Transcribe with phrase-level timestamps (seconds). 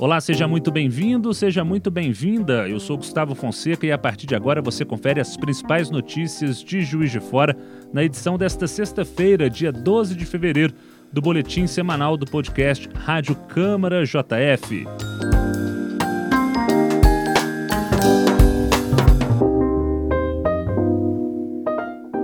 [0.00, 2.68] Olá, seja muito bem-vindo, seja muito bem-vinda.
[2.68, 6.82] Eu sou Gustavo Fonseca e a partir de agora você confere as principais notícias de
[6.82, 7.56] Juiz de Fora
[7.92, 10.72] na edição desta sexta-feira, dia 12 de fevereiro,
[11.12, 14.86] do boletim semanal do podcast Rádio Câmara JF.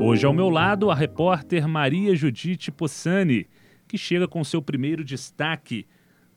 [0.01, 3.49] Hoje ao meu lado a repórter Maria Judite Possani,
[3.89, 5.89] que chega com seu primeiro destaque.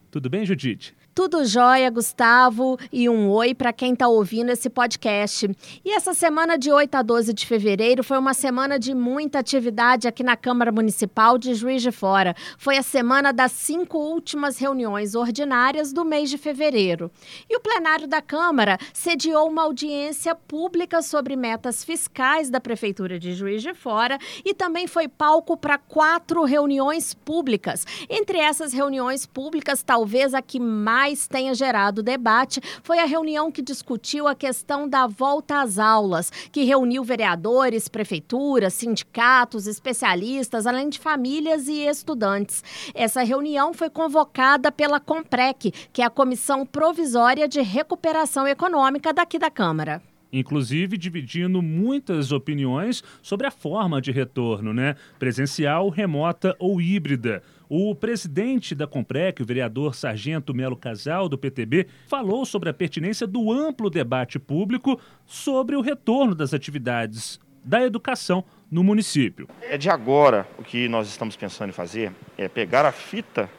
[0.10, 0.96] Tudo bem, Judite?
[1.18, 5.50] Tudo jóia, Gustavo, e um oi para quem está ouvindo esse podcast.
[5.84, 10.08] E essa semana de 8 a 12 de fevereiro foi uma semana de muita atividade
[10.08, 12.36] aqui na Câmara Municipal de Juiz de Fora.
[12.60, 17.10] Foi a semana das cinco últimas reuniões ordinárias do mês de fevereiro.
[17.50, 23.34] E o plenário da Câmara sediou uma audiência pública sobre metas fiscais da Prefeitura de
[23.34, 27.88] Juiz de Fora e também foi palco para quatro reuniões públicas.
[28.08, 33.50] Entre essas reuniões públicas, talvez a que mais mais tenha gerado debate foi a reunião
[33.50, 40.90] que discutiu a questão da volta às aulas, que reuniu vereadores, prefeituras, sindicatos, especialistas, além
[40.90, 42.62] de famílias e estudantes.
[42.94, 49.40] Essa reunião foi convocada pela Comprec, que é a Comissão Provisória de Recuperação Econômica daqui
[49.40, 54.96] da Câmara inclusive dividindo muitas opiniões sobre a forma de retorno, né?
[55.18, 57.42] Presencial, remota ou híbrida.
[57.70, 63.28] O presidente da Comprec, o vereador Sargento Melo Casal, do PTB, falou sobre a pertinência
[63.28, 69.50] do amplo debate público sobre o retorno das atividades da educação no município.
[69.62, 73.50] É de agora o que nós estamos pensando em fazer é pegar a fita,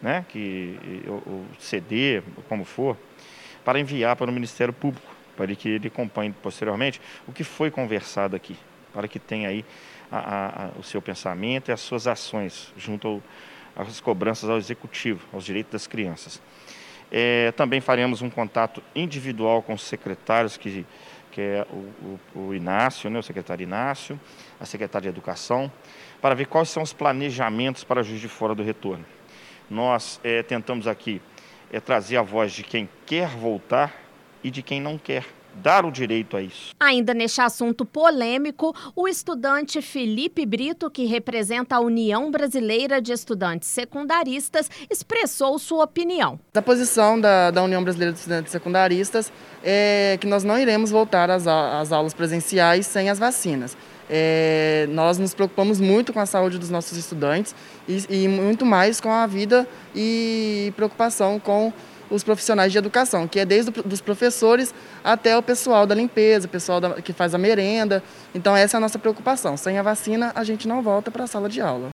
[0.00, 0.78] né, que
[1.08, 2.96] o CD, como for,
[3.64, 8.36] para enviar para o Ministério Público, para que ele acompanhe posteriormente o que foi conversado
[8.36, 8.56] aqui,
[8.92, 9.64] para que tenha aí
[10.10, 13.22] a, a, a, o seu pensamento e as suas ações junto ao
[13.76, 16.40] as cobranças ao executivo, aos direitos das crianças.
[17.10, 20.84] É, também faremos um contato individual com os secretários, que,
[21.30, 24.18] que é o, o, o Inácio, né, o secretário Inácio,
[24.58, 25.70] a secretária de Educação,
[26.20, 29.04] para ver quais são os planejamentos para Juiz de Fora do retorno.
[29.70, 31.20] Nós é, tentamos aqui
[31.72, 33.94] é, trazer a voz de quem quer voltar
[34.42, 35.24] e de quem não quer
[35.62, 36.74] dar o direito a isso.
[36.78, 43.68] Ainda neste assunto polêmico, o estudante Felipe Brito, que representa a União Brasileira de Estudantes
[43.68, 46.38] Secundaristas, expressou sua opinião.
[46.54, 51.30] A posição da, da União Brasileira de Estudantes Secundaristas é que nós não iremos voltar
[51.30, 53.76] às, às aulas presenciais sem as vacinas.
[54.08, 57.54] É, nós nos preocupamos muito com a saúde dos nossos estudantes
[57.88, 61.72] e, e muito mais com a vida e preocupação com
[62.10, 66.50] os profissionais de educação, que é desde os professores até o pessoal da limpeza, o
[66.50, 68.02] pessoal da, que faz a merenda.
[68.34, 69.56] Então essa é a nossa preocupação.
[69.56, 71.95] Sem a vacina, a gente não volta para a sala de aula.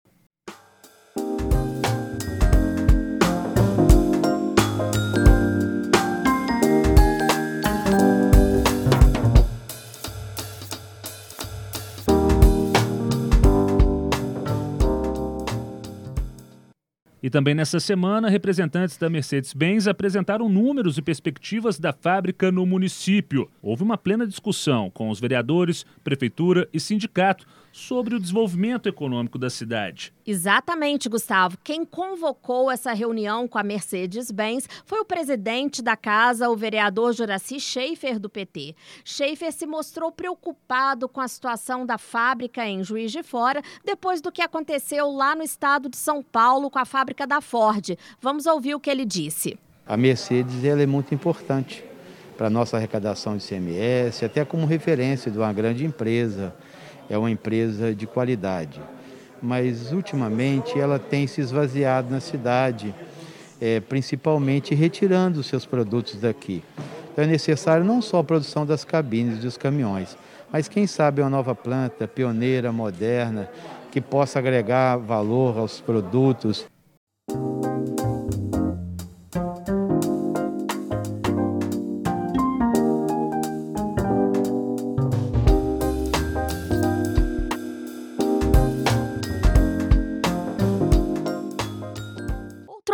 [17.22, 23.50] E também nessa semana, representantes da Mercedes-Benz apresentaram números e perspectivas da fábrica no município.
[23.62, 27.46] Houve uma plena discussão com os vereadores, prefeitura e sindicato
[27.80, 30.14] sobre o desenvolvimento econômico da cidade.
[30.26, 31.58] Exatamente, Gustavo.
[31.64, 37.60] Quem convocou essa reunião com a Mercedes-Benz foi o presidente da casa, o vereador Juraci
[37.60, 38.76] Schaefer, do PT.
[39.04, 44.32] Schaefer se mostrou preocupado com a situação da fábrica em Juiz de Fora depois do
[44.32, 47.98] que aconteceu lá no estado de São Paulo com a fábrica da Ford.
[48.22, 49.58] Vamos ouvir o que ele disse.
[49.88, 51.84] A Mercedes ela é muito importante
[52.38, 56.56] para a nossa arrecadação de CMS, até como referência de uma grande empresa
[57.10, 58.82] é uma empresa de qualidade.
[59.42, 62.94] Mas ultimamente ela tem se esvaziado na cidade,
[63.60, 66.64] é, principalmente retirando os seus produtos daqui.
[67.12, 70.18] Então é necessário não só a produção das cabines dos caminhões,
[70.52, 73.50] mas quem sabe uma nova planta pioneira, moderna,
[73.92, 76.66] que possa agregar valor aos produtos.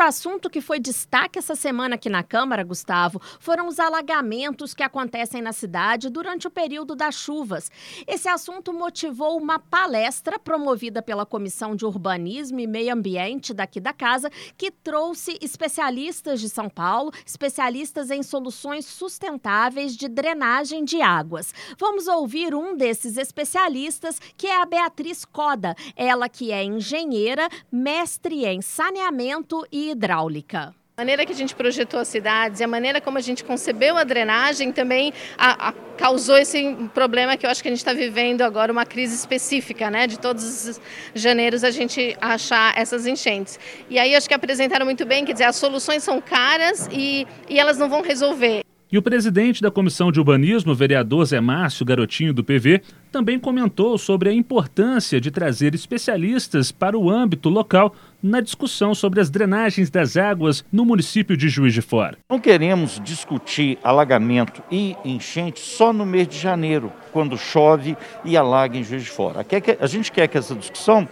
[0.02, 5.42] Assunto que foi destaque essa semana aqui na Câmara, Gustavo, foram os alagamentos que acontecem
[5.42, 7.72] na cidade durante o período das chuvas.
[8.08, 13.94] Esse assunto motivou uma palestra promovida pela Comissão de Urbanismo e Meio Ambiente daqui da
[13.94, 21.54] casa, que trouxe especialistas de São Paulo, especialistas em soluções sustentáveis de drenagem de águas.
[21.78, 28.46] Vamos ouvir um desses especialistas, que é a Beatriz Coda, ela que é engenheira, mestre
[28.46, 30.74] em saneamento e hidráulica.
[30.98, 33.98] A maneira que a gente projetou as cidades e a maneira como a gente concebeu
[33.98, 37.92] a drenagem também a, a, causou esse problema que eu acho que a gente está
[37.92, 40.08] vivendo agora, uma crise específica, né?
[40.08, 40.82] De todos os
[41.14, 43.60] janeiros a gente achar essas enchentes.
[43.90, 47.60] E aí acho que apresentaram muito bem, quer dizer, as soluções são caras e, e
[47.60, 48.65] elas não vão resolver.
[48.96, 52.82] E o presidente da Comissão de Urbanismo, vereador Zé Márcio Garotinho do PV,
[53.12, 57.94] também comentou sobre a importância de trazer especialistas para o âmbito local
[58.24, 62.18] na discussão sobre as drenagens das águas no município de Juiz de Fora.
[62.30, 68.78] Não queremos discutir alagamento e enchente só no mês de janeiro, quando chove e alaga
[68.78, 69.46] em Juiz de Fora.
[69.78, 71.06] A gente quer que essa discussão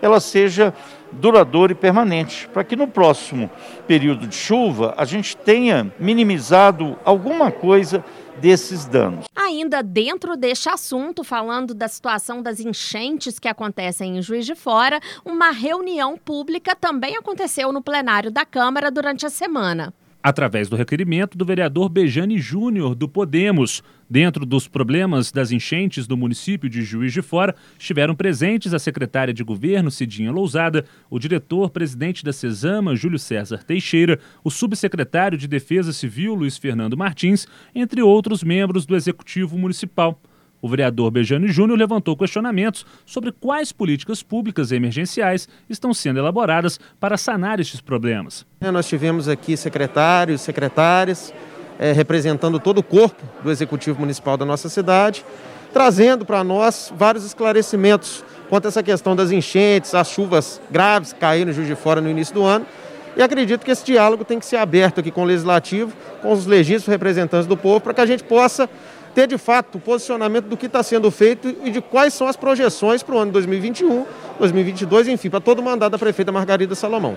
[0.00, 0.72] ela seja
[1.12, 3.50] duradoura e permanente, para que no próximo
[3.86, 8.04] período de chuva a gente tenha minimizado alguma coisa
[8.40, 9.26] desses danos.
[9.34, 15.00] Ainda dentro deste assunto, falando da situação das enchentes que acontecem em Juiz de Fora,
[15.24, 19.92] uma reunião pública também aconteceu no plenário da Câmara durante a semana
[20.26, 23.80] através do requerimento do vereador Bejane Júnior, do Podemos.
[24.10, 29.32] Dentro dos problemas das enchentes do município de Juiz de Fora, estiveram presentes a secretária
[29.32, 35.92] de governo, Cidinha Lousada, o diretor-presidente da CESAMA, Júlio César Teixeira, o subsecretário de Defesa
[35.92, 40.20] Civil, Luiz Fernando Martins, entre outros membros do Executivo Municipal.
[40.66, 47.16] O vereador Bejane Júnior levantou questionamentos sobre quais políticas públicas emergenciais estão sendo elaboradas para
[47.16, 48.44] sanar estes problemas.
[48.60, 51.32] É, nós tivemos aqui secretários, secretárias,
[51.78, 55.24] é, representando todo o corpo do Executivo Municipal da nossa cidade,
[55.72, 61.20] trazendo para nós vários esclarecimentos quanto a essa questão das enchentes, as chuvas graves que
[61.20, 62.66] caíram no Juiz de Fora no início do ano.
[63.16, 66.44] E acredito que esse diálogo tem que ser aberto aqui com o Legislativo, com os
[66.44, 68.68] legítimos representantes do povo, para que a gente possa
[69.16, 72.36] ter de fato o posicionamento do que está sendo feito e de quais são as
[72.36, 74.04] projeções para o ano 2021,
[74.38, 77.16] 2022, enfim, para todo o mandato da prefeita Margarida Salomão.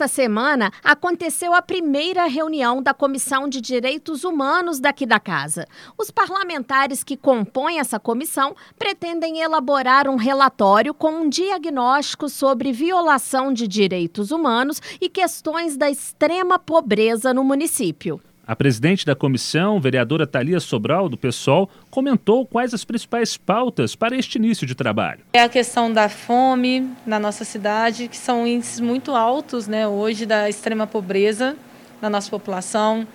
[0.00, 5.66] Nesta semana aconteceu a primeira reunião da Comissão de Direitos Humanos daqui da casa.
[5.98, 13.52] Os parlamentares que compõem essa comissão pretendem elaborar um relatório com um diagnóstico sobre violação
[13.52, 18.20] de direitos humanos e questões da extrema pobreza no município.
[18.50, 24.16] A presidente da comissão, vereadora Thalia Sobral, do PSOL, comentou quais as principais pautas para
[24.16, 25.20] este início de trabalho.
[25.32, 30.26] É a questão da fome na nossa cidade, que são índices muito altos né, hoje
[30.26, 31.56] da extrema pobreza
[32.02, 33.06] na nossa população.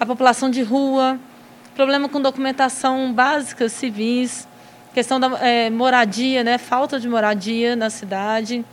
[0.00, 1.20] A população de rua,
[1.76, 4.48] problema com documentação básica, civis,
[4.94, 8.64] questão da é, moradia, né, falta de moradia na cidade,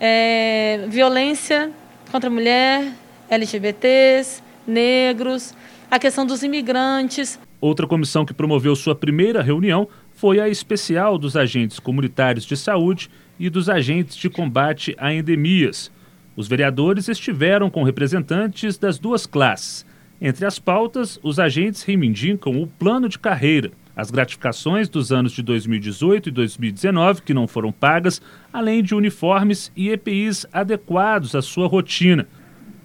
[0.00, 1.70] é, violência
[2.10, 2.90] contra a mulher,
[3.28, 5.54] LGBTs, negros,
[5.90, 7.38] a questão dos imigrantes.
[7.60, 13.10] Outra comissão que promoveu sua primeira reunião foi a especial dos agentes comunitários de saúde
[13.38, 15.90] e dos agentes de combate a endemias.
[16.36, 19.86] Os vereadores estiveram com representantes das duas classes.
[20.20, 25.42] Entre as pautas, os agentes reivindicam o plano de carreira, as gratificações dos anos de
[25.42, 28.20] 2018 e 2019 que não foram pagas,
[28.52, 32.26] além de uniformes e EPIs adequados à sua rotina.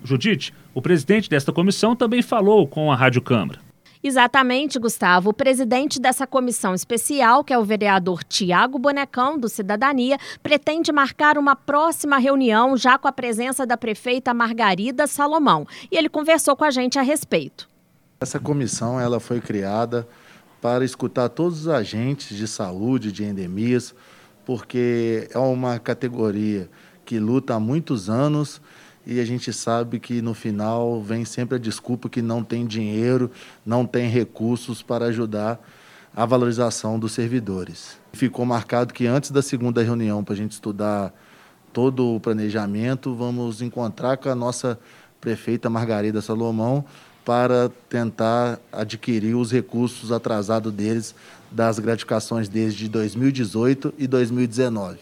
[0.04, 3.60] Judite, o presidente desta comissão também falou com a Rádio Câmara.
[4.02, 5.32] Exatamente, Gustavo.
[5.32, 11.38] O presidente dessa comissão especial, que é o vereador Tiago Bonecão, do Cidadania, pretende marcar
[11.38, 15.68] uma próxima reunião já com a presença da prefeita Margarida Salomão.
[15.92, 17.68] E ele conversou com a gente a respeito.
[18.22, 20.08] Essa comissão ela foi criada
[20.62, 23.94] para escutar todos os agentes de saúde, de endemias,
[24.46, 26.70] porque é uma categoria
[27.06, 28.62] que luta há muitos anos
[29.10, 33.32] e a gente sabe que no final vem sempre a desculpa que não tem dinheiro,
[33.66, 35.60] não tem recursos para ajudar
[36.16, 37.98] a valorização dos servidores.
[38.14, 41.12] Ficou marcado que antes da segunda reunião, para a gente estudar
[41.74, 44.80] todo o planejamento, vamos encontrar com a nossa
[45.20, 46.86] prefeita Margarida Salomão
[47.26, 51.16] para tentar adquirir os recursos atrasados deles
[51.50, 55.00] das gratificações desde 2018 e 2019.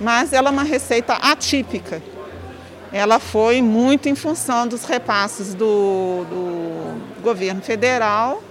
[0.00, 2.02] mas ela é uma receita atípica.
[2.92, 8.42] Ela foi muito em função dos repasses do, do governo federal